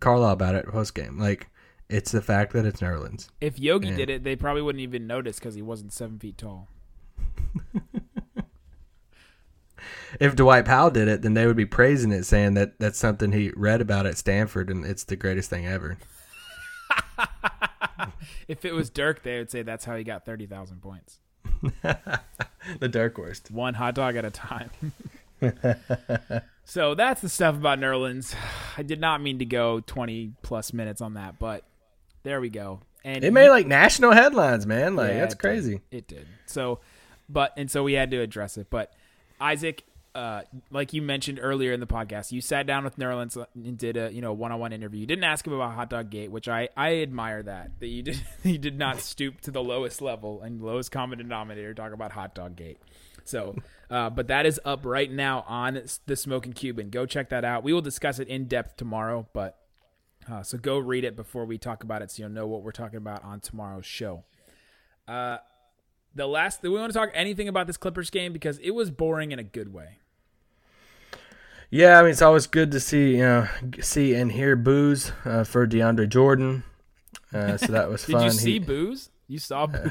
[0.00, 1.18] Carlisle about it post game.
[1.18, 1.48] Like
[1.88, 3.28] it's the fact that it's Nerlens.
[3.40, 3.96] If Yogi Yeah.
[3.96, 6.68] did it, they probably wouldn't even notice because he wasn't seven feet tall.
[10.20, 13.32] If Dwight Powell did it, then they would be praising it, saying that that's something
[13.32, 15.98] he read about at Stanford and it's the greatest thing ever.
[18.48, 21.18] If it was Dirk, they would say that's how he got thirty thousand points.
[22.80, 23.50] The Dirk worst.
[23.50, 24.70] one hot dog at a time.
[26.64, 28.34] so that's the stuff about Nerlens.
[28.76, 31.64] I did not mean to go 20 plus minutes on that, but
[32.22, 32.80] there we go.
[33.04, 34.94] And It made like national headlines, man.
[34.94, 35.42] Like Yeah, that's it did.
[35.42, 35.80] crazy.
[35.90, 36.26] It did.
[36.46, 36.78] So,
[37.28, 38.68] but and so we had to address it.
[38.70, 38.92] But
[39.42, 43.76] Isaac, uh, like you mentioned earlier in the podcast, you sat down with Nerlens and
[43.76, 45.00] did a you know one on one interview.
[45.00, 48.02] You didn't ask him about Hot Dog Gate, which I I admire that that you
[48.02, 52.12] did you did not stoop to the lowest level and lowest common denominator talk about
[52.12, 52.78] Hot Dog Gate.
[53.24, 53.56] So,
[53.90, 56.90] uh, but that is up right now on the Smoking Cuban.
[56.90, 57.62] Go check that out.
[57.62, 59.58] We will discuss it in depth tomorrow, but
[60.30, 62.72] uh, so go read it before we talk about it, so you'll know what we're
[62.72, 64.24] talking about on tomorrow's show.
[65.06, 65.38] Uh,
[66.14, 68.90] the last, do we want to talk anything about this Clippers game because it was
[68.90, 69.98] boring in a good way.
[71.70, 73.48] Yeah, I mean it's always good to see you know
[73.80, 76.64] see and hear booze uh, for DeAndre Jordan.
[77.32, 78.22] Uh, so that was Did fun.
[78.22, 79.10] Did you see He- booze?
[79.26, 79.90] You saw booze.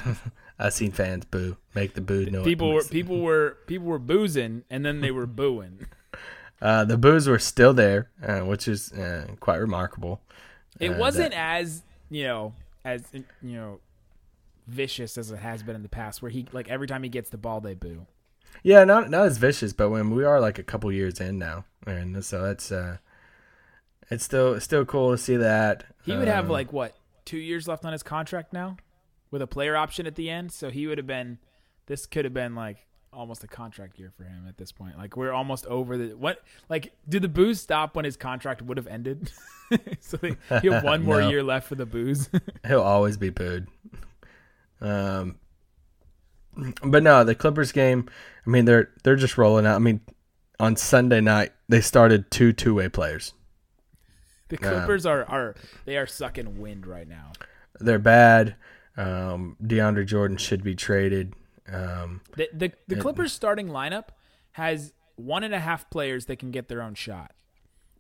[0.60, 2.44] I've seen fans boo, make the boo noise.
[2.46, 5.88] people were people were people were boozing and then they were booing.
[6.62, 10.22] Uh, the boos were still there, uh, which is uh, quite remarkable.
[10.80, 11.82] It wasn't that- as
[12.12, 12.54] you know
[12.86, 13.80] as you know
[14.72, 17.30] vicious as it has been in the past, where he like every time he gets
[17.30, 18.06] the ball they boo.
[18.64, 21.66] Yeah, not not as vicious, but when we are like a couple years in now,
[21.86, 22.98] and so that's uh,
[24.10, 25.86] it's still it's still cool to see that.
[26.06, 28.78] He would have Um, like what two years left on his contract now,
[29.30, 30.52] with a player option at the end.
[30.52, 31.38] So he would have been.
[31.88, 34.98] This could have been like almost a contract year for him at this point.
[34.98, 36.42] Like we're almost over the what?
[36.70, 39.32] Like, did the booze stop when his contract would have ended?
[40.00, 41.30] so they, he have one more No.
[41.30, 42.30] year left for the booze.
[42.68, 43.68] he'll always be booed.
[44.82, 45.36] Um,
[46.84, 48.10] but no, the Clippers game.
[48.46, 49.76] I mean, they're they're just rolling out.
[49.76, 50.02] I mean,
[50.60, 53.34] on Sunday night they started two two way players.
[54.50, 57.32] the Clippers are are they are sucking wind right now.
[57.80, 58.56] They're bad.
[58.98, 61.34] Um, DeAndre Jordan should be traded.
[61.72, 64.10] Um, The the, the Clippers starting lineup
[64.54, 67.32] has one and a half players that can get their own shot.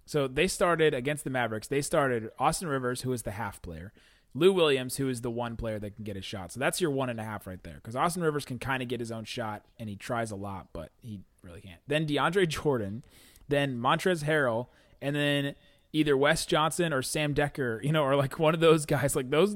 [0.05, 1.67] So they started against the Mavericks.
[1.67, 3.93] They started Austin Rivers, who is the half player,
[4.33, 6.51] Lou Williams, who is the one player that can get his shot.
[6.51, 7.75] So that's your one and a half right there.
[7.75, 10.67] Because Austin Rivers can kind of get his own shot, and he tries a lot,
[10.73, 11.81] but he really can't.
[11.87, 13.03] Then DeAndre Jordan,
[13.49, 14.67] then Montrezl Harrell,
[15.01, 15.55] and then
[15.93, 19.15] either Wes Johnson or Sam Dekker, you know, or like one of those guys.
[19.15, 19.55] Like those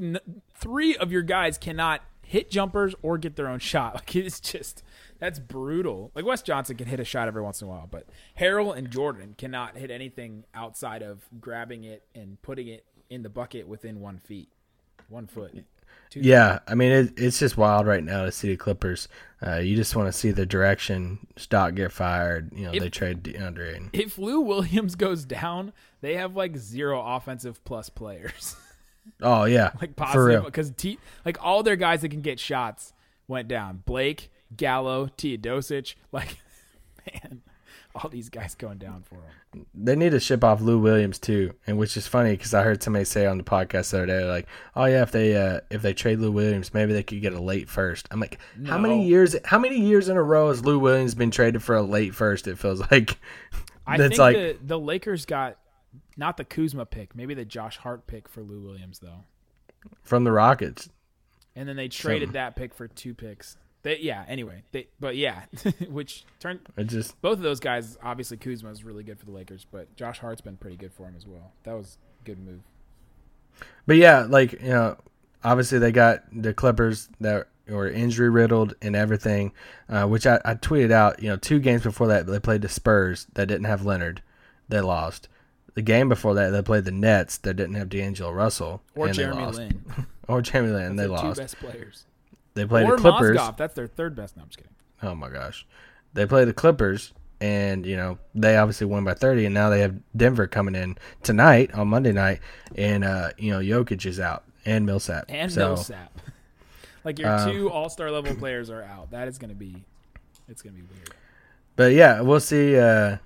[0.53, 3.93] three of your guys cannot hit jumpers or get their own shot.
[4.05, 4.83] Like it's just
[5.19, 6.11] that's brutal.
[6.15, 8.07] Like Wes Johnson can hit a shot every once in a while, but
[8.39, 13.29] Harrell and Jordan cannot hit anything outside of grabbing it and putting it in the
[13.29, 14.49] bucket within one feet,
[15.09, 15.53] one foot.
[16.09, 19.07] Two yeah, I mean it, it's just wild right now to see the Clippers.
[19.45, 22.51] Uh, you just want to see the direction Stock get fired.
[22.53, 23.75] You know If- they trade DeAndre.
[23.75, 28.55] And, If Lou Williams goes down, they have like zero offensive plus players.
[29.21, 32.93] oh yeah, like positive because T like all their guys that can get shots
[33.27, 33.83] went down.
[33.85, 36.37] Blake, Gallo, Teodosic, like
[37.13, 37.41] man,
[38.03, 39.65] all these guys going down for them.
[39.73, 42.83] They need to ship off Lou Williams too, and which is funny because I heard
[42.83, 45.81] somebody say on the podcast the other day, like, "Oh yeah, if they uh, if
[45.81, 48.07] they trade Lou Williams, maybe they could get a late first.
[48.11, 49.35] I'm like, how many years?
[49.45, 52.47] How many years in a row has Lou Williams been traded for a late first?
[52.47, 53.17] It feels like
[53.87, 55.57] I think like the, the Lakers got
[56.17, 59.23] not the Kuzma pick, maybe the Josh Hart pick for Lou Williams though,
[60.03, 60.89] from the Rockets.
[61.55, 62.33] and then they traded Something.
[62.33, 63.57] that pick for two picks.
[63.85, 64.25] They, yeah.
[64.27, 65.43] Anyway, they but yeah,
[65.89, 67.99] which turned It just both of those guys.
[68.03, 71.03] Obviously, Kuzma is really good for the Lakers, but Josh Hart's been pretty good for
[71.03, 71.51] him as well.
[71.65, 72.61] That was a good move.
[73.85, 74.97] But yeah, like you know,
[75.43, 79.51] obviously they got the Clippers that were injury riddled and everything,
[79.87, 81.21] uh, which I, I tweeted out.
[81.21, 84.23] You know, two games before that they played the Spurs that didn't have Leonard,
[84.67, 85.27] they lost.
[85.75, 89.15] The game before that they played the Nets that didn't have D'Angelo Russell Or and
[89.15, 89.57] they Jeremy lost.
[89.59, 89.85] Lin.
[90.27, 91.39] or Jeremy Lin, they Their two lost.
[91.39, 92.05] best players.
[92.55, 93.37] They play or the Clippers.
[93.37, 93.57] Mozgov.
[93.57, 94.35] That's their third best.
[94.35, 94.73] No, I'm just kidding.
[95.03, 95.65] Oh my gosh,
[96.13, 99.81] they play the Clippers, and you know they obviously won by thirty, and now they
[99.81, 102.39] have Denver coming in tonight on Monday night,
[102.75, 106.11] and uh, you know Jokic is out and Millsap And so, Millsap.
[107.03, 109.11] Like your Um, two All Star level players are out.
[109.11, 109.83] That is going to be,
[110.49, 111.13] it's going to be weird.
[111.75, 112.79] But yeah, we'll see.
[112.79, 113.17] Uh,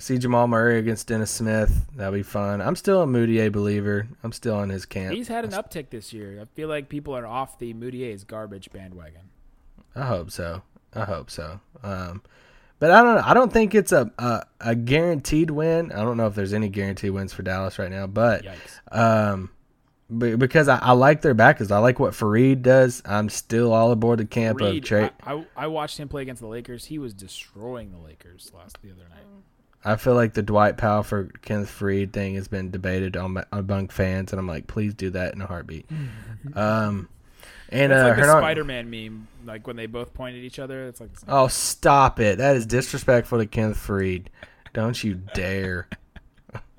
[0.00, 1.86] see Jamal Murray against Dennis Smith.
[1.94, 2.60] That'll be fun.
[2.60, 4.08] I'm still a Moutier believer.
[4.22, 5.14] I'm still in his camp.
[5.14, 6.40] He's had an uptick this year.
[6.40, 9.22] I feel like people are off the Moutier's garbage bandwagon.
[9.94, 10.62] I hope so.
[10.94, 11.60] I hope so.
[11.82, 12.22] Um,
[12.78, 13.22] but I don't know.
[13.24, 15.92] I don't think it's a, a a guaranteed win.
[15.92, 18.06] I don't know if there's any guaranteed wins for Dallas right now.
[18.06, 18.96] But Yikes.
[18.98, 19.50] um,
[20.16, 21.70] be- because I, I like their backers.
[21.70, 23.02] I like what Faried does.
[23.04, 25.10] I'm still all aboard the camp of Reed, trade.
[25.22, 26.86] I, I, I watched him play against the Lakers.
[26.86, 29.24] He was destroying the Lakers last the other night.
[29.84, 33.88] I feel like the Dwight Powell for Kenneth Faried thing has been debated on among
[33.88, 35.86] fans, and I'm like, please do that in a heartbeat.
[36.54, 37.08] um,
[37.70, 40.58] and That's uh, like the Hernan- Spider-Man meme, like when they both point at each
[40.58, 40.86] other.
[40.86, 42.38] It's like oh, stop it!
[42.38, 44.26] That is disrespectful to Kenneth Faried.
[44.72, 45.88] Don't you dare.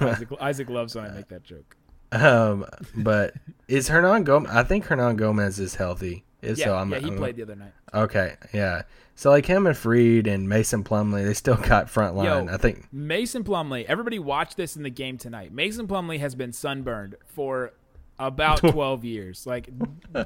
[0.00, 1.76] Isaac, Isaac loves when I make that joke.
[2.12, 2.66] Um,
[2.96, 3.34] but
[3.68, 4.48] is Hernangomez?
[4.48, 6.24] I think Hernangomez is healthy.
[6.44, 7.72] Yeah, so I'm, yeah, he I'm- played the other night.
[7.92, 8.82] Okay, yeah.
[9.16, 12.26] So like him and Faried and Mason Plumlee, they still got front line.
[12.48, 12.92] Yo, I think.
[12.92, 13.84] Mason Plumlee.
[13.84, 15.52] Everybody watch this in the game tonight.
[15.52, 17.72] Mason Plumlee has been sunburned for
[18.18, 19.46] about 12 years.
[19.46, 19.68] Like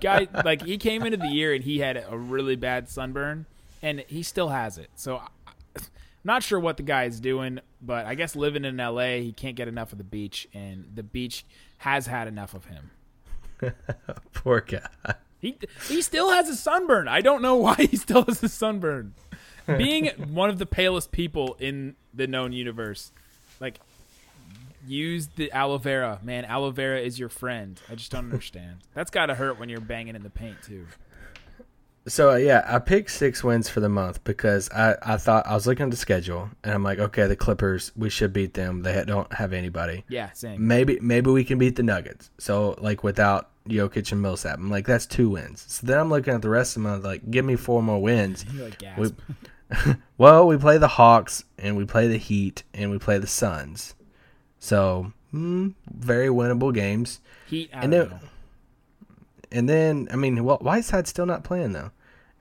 [0.00, 3.44] guy like he came into the year and he had a really bad sunburn
[3.82, 4.88] and he still has it.
[4.94, 5.28] So I-
[6.24, 9.54] not sure what the guy is doing, but I guess living in LA, he can't
[9.54, 11.44] get enough of the beach and the beach
[11.78, 12.90] has had enough of him.
[14.34, 14.80] Poor guy.
[15.40, 17.08] He he still has a sunburn.
[17.08, 19.14] I don't know why he still has a sunburn.
[19.66, 23.12] Being one of the palest people in the known universe,
[23.60, 23.78] like
[24.86, 26.44] use the aloe vera, man.
[26.44, 27.80] Aloe vera is your friend.
[27.88, 28.78] I just don't understand.
[28.94, 30.86] That's got to hurt when you're banging in the paint too.
[32.06, 35.52] So uh, yeah, I picked six wins for the month because I, I thought I
[35.52, 38.80] was looking at the schedule and I'm like, okay, the Clippers, we should beat them.
[38.80, 40.04] They don't have anybody.
[40.08, 40.66] Yeah, same.
[40.66, 42.30] Maybe maybe we can beat the Nuggets.
[42.38, 45.64] So like without Jokic and Millsap, I'm like that's two wins.
[45.68, 48.00] So then I'm looking at the rest of the month, like give me four more
[48.00, 48.44] wins.
[48.54, 48.82] Like.
[48.96, 49.10] We,
[50.18, 53.94] well, we play the Hawks and we play the Heat and we play the Suns.
[54.58, 57.20] So mm, very winnable games.
[57.46, 57.70] Heat.
[57.72, 58.18] And then- know.
[59.50, 61.90] And then I mean, well, Whiteside's still not playing though.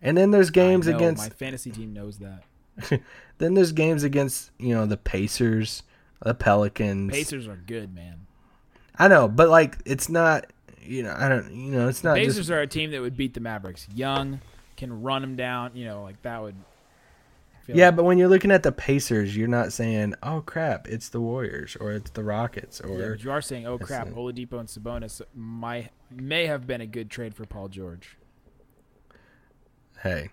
[0.02, 2.44] And then there's games know, against my fantasy team knows that.
[3.38, 5.84] then there's games against you know the Pacers,
[6.22, 7.12] the Pelicans.
[7.12, 8.28] Pacers are good, man.
[8.98, 10.48] I know, but like it's not.
[10.88, 11.54] You know, I don't.
[11.54, 12.50] You know, it's not Pacers just.
[12.50, 13.88] are a team that would beat the Mavericks.
[13.94, 14.42] Young
[14.76, 15.72] can run them down.
[15.76, 16.56] You know, like that would.
[17.68, 21.10] Yeah, like- but when you're looking at the Pacers, you're not saying, "Oh crap, it's
[21.10, 24.08] the Warriors" or "It's the Rockets" Yeah, or but you are saying, "Oh crap.
[24.08, 28.18] Oladipo and Sabonis might may have been a good trade for Paul George."
[30.04, 30.30] "Hey."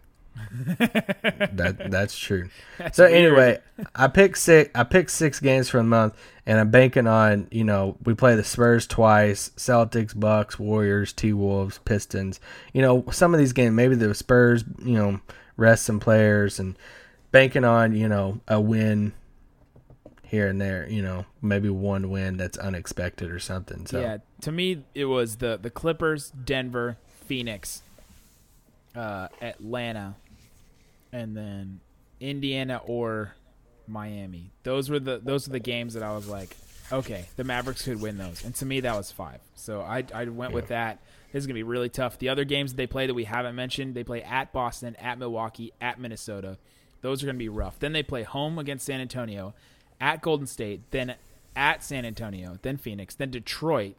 [0.51, 2.49] That that's true.
[2.78, 3.14] That's so weird.
[3.14, 3.59] anyway,
[3.95, 4.70] I picked six.
[4.74, 6.14] I picked six games for the month,
[6.47, 11.32] and I'm banking on you know we play the Spurs twice, Celtics, Bucks, Warriors, T
[11.32, 12.41] Wolves, Pistons.
[12.72, 15.20] You know some of these games, maybe the Spurs, you know,
[15.57, 16.76] rest some players, and
[17.32, 19.12] banking on you know a win
[20.24, 20.89] here and there.
[20.89, 23.87] You know, maybe one win that's unexpected or something.
[23.87, 27.82] So Yeah, to me, it was the the Clippers, Denver, Phoenix,
[28.95, 30.16] uh, Atlanta,
[31.14, 31.80] and then
[32.20, 33.34] Indiana or
[33.86, 34.50] Miami.
[34.64, 36.54] Those were the those are the games that I was like,
[36.92, 39.40] okay, the Mavericks could win those, and to me that was five.
[39.54, 40.98] So I I went with that.
[41.32, 42.18] This is gonna be really tough.
[42.18, 45.18] The other games that they play that we haven't mentioned, they play at Boston, at
[45.18, 46.58] Milwaukee, at Minnesota.
[47.00, 47.78] Those are gonna be rough.
[47.78, 49.54] Then they play home against San Antonio,
[50.00, 51.14] at Golden State, then
[51.54, 53.94] at San Antonio, then Phoenix, then Detroit,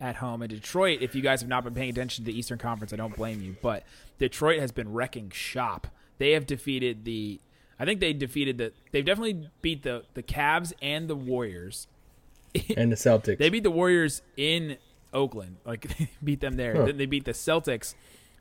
[0.00, 0.42] at home.
[0.42, 2.96] And Detroit, if you guys have not been paying attention to the Eastern Conference, I
[2.96, 3.56] don't blame you.
[3.60, 3.84] But
[4.18, 5.88] Detroit has been wrecking shop.
[6.20, 7.40] They have defeated the.
[7.78, 8.72] I think they defeated the.
[8.92, 11.88] They've definitely beat the the Cavs and the Warriors.
[12.76, 13.38] and the Celtics.
[13.38, 14.76] They beat the Warriors in
[15.14, 15.56] Oakland.
[15.64, 16.76] Like they beat them there.
[16.76, 16.84] Huh.
[16.84, 17.94] Then they beat the Celtics,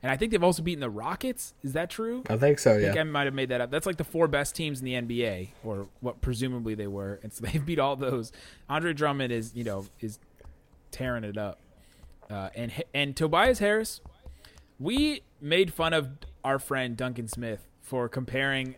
[0.04, 1.54] and I think they've also beaten the Rockets.
[1.64, 2.22] Is that true?
[2.30, 2.72] I think so.
[2.76, 3.02] I think Yeah.
[3.02, 3.72] I might have made that up.
[3.72, 7.32] That's like the four best teams in the NBA, or what presumably they were, and
[7.32, 8.34] so they've beat all those.
[8.68, 10.20] Andre Drummond is, you know, is
[10.92, 11.62] tearing it up,
[12.30, 14.02] uh, and and Tobias Harris.
[14.80, 16.10] We made fun of
[16.44, 18.76] our friend Duncan Smith for comparing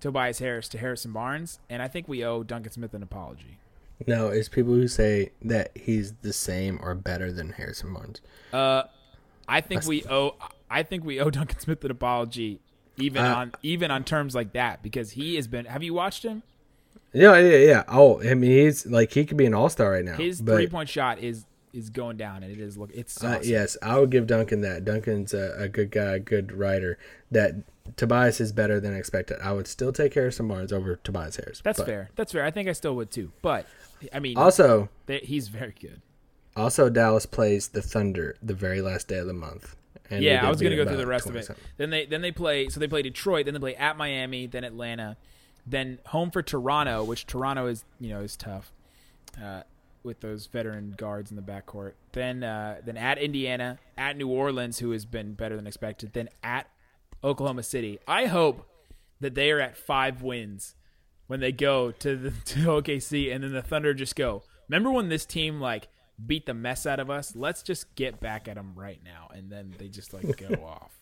[0.00, 3.58] Tobias Harris to Harrison Barnes, and I think we owe Duncan Smith an apology.
[4.08, 8.20] No, it's people who say that he's the same or better than Harrison Barnes.
[8.52, 8.82] Uh,
[9.48, 10.34] I think we owe.
[10.68, 12.60] I think we owe Duncan Smith an apology,
[12.96, 15.66] even Uh, on even on terms like that, because he has been.
[15.66, 16.42] Have you watched him?
[17.12, 17.84] Yeah, yeah, yeah.
[17.86, 20.16] Oh, I mean, he's like he could be an all star right now.
[20.16, 22.90] His but, three point shot is is going down, and it is look.
[22.92, 24.84] It's Uh, yes, I would give Duncan that.
[24.84, 26.98] Duncan's a, a good guy, good writer.
[27.30, 27.54] That
[27.96, 29.38] Tobias is better than expected.
[29.42, 31.60] I would still take Harrison Barnes over Tobias Harris.
[31.62, 32.10] That's but fair.
[32.16, 32.44] That's fair.
[32.44, 33.32] I think I still would too.
[33.42, 33.66] But
[34.12, 36.02] I mean, Also, they, he's very good.
[36.56, 39.76] also Dallas plays the Thunder the very last day of the month.
[40.10, 41.48] And yeah, I was gonna go through the rest of it.
[41.76, 42.68] Then they then they play.
[42.68, 43.46] So they play Detroit.
[43.46, 44.46] Then they play at Miami.
[44.46, 45.16] Then Atlanta.
[45.66, 48.72] Then home for Toronto, which Toronto is you know is tough.
[49.42, 49.62] Uh,
[50.02, 51.92] with those veteran guards in the backcourt.
[52.12, 56.12] Then uh, then at Indiana, at New Orleans, who has been better than expected.
[56.12, 56.68] Then at
[57.24, 57.98] Oklahoma City.
[58.06, 58.68] I hope
[59.20, 60.74] that they are at five wins
[61.26, 64.42] when they go to the to OKC, and then the Thunder just go.
[64.68, 65.88] Remember when this team like
[66.24, 67.34] beat the mess out of us?
[67.34, 70.92] Let's just get back at them right now, and then they just like go off.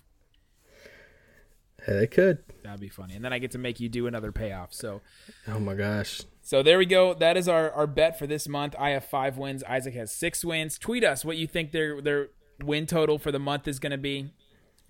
[1.87, 2.39] They could.
[2.63, 4.73] That'd be funny, and then I get to make you do another payoff.
[4.73, 5.01] So
[5.49, 6.21] Oh my gosh.
[6.41, 7.13] so there we go.
[7.13, 8.77] That is our, our bet for this month.
[8.79, 9.65] I have five wins.
[9.65, 10.79] Isaac has six wins.
[10.79, 12.29] Tweet us what you think their their
[12.63, 14.31] win total for the month is going to be.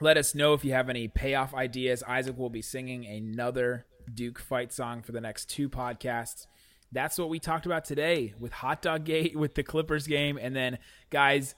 [0.02, 2.02] Let us know if you have any payoff ideas.
[2.02, 6.48] Isaac will be singing another Duke fight song for the next two podcasts.
[6.90, 10.56] That's what we talked about today with Hot Dog Gate, with the Clippers game, and
[10.56, 10.78] then
[11.10, 11.54] guys,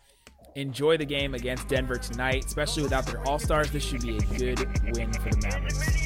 [0.57, 3.71] enjoy the game against Denver tonight, especially without their All Stars.
[3.71, 4.59] This should be a good
[4.95, 6.05] win for the Mavericks.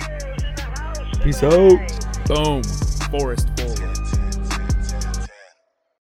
[1.24, 2.28] Peace out.
[2.28, 2.62] Boom.
[3.10, 3.77] Forest full.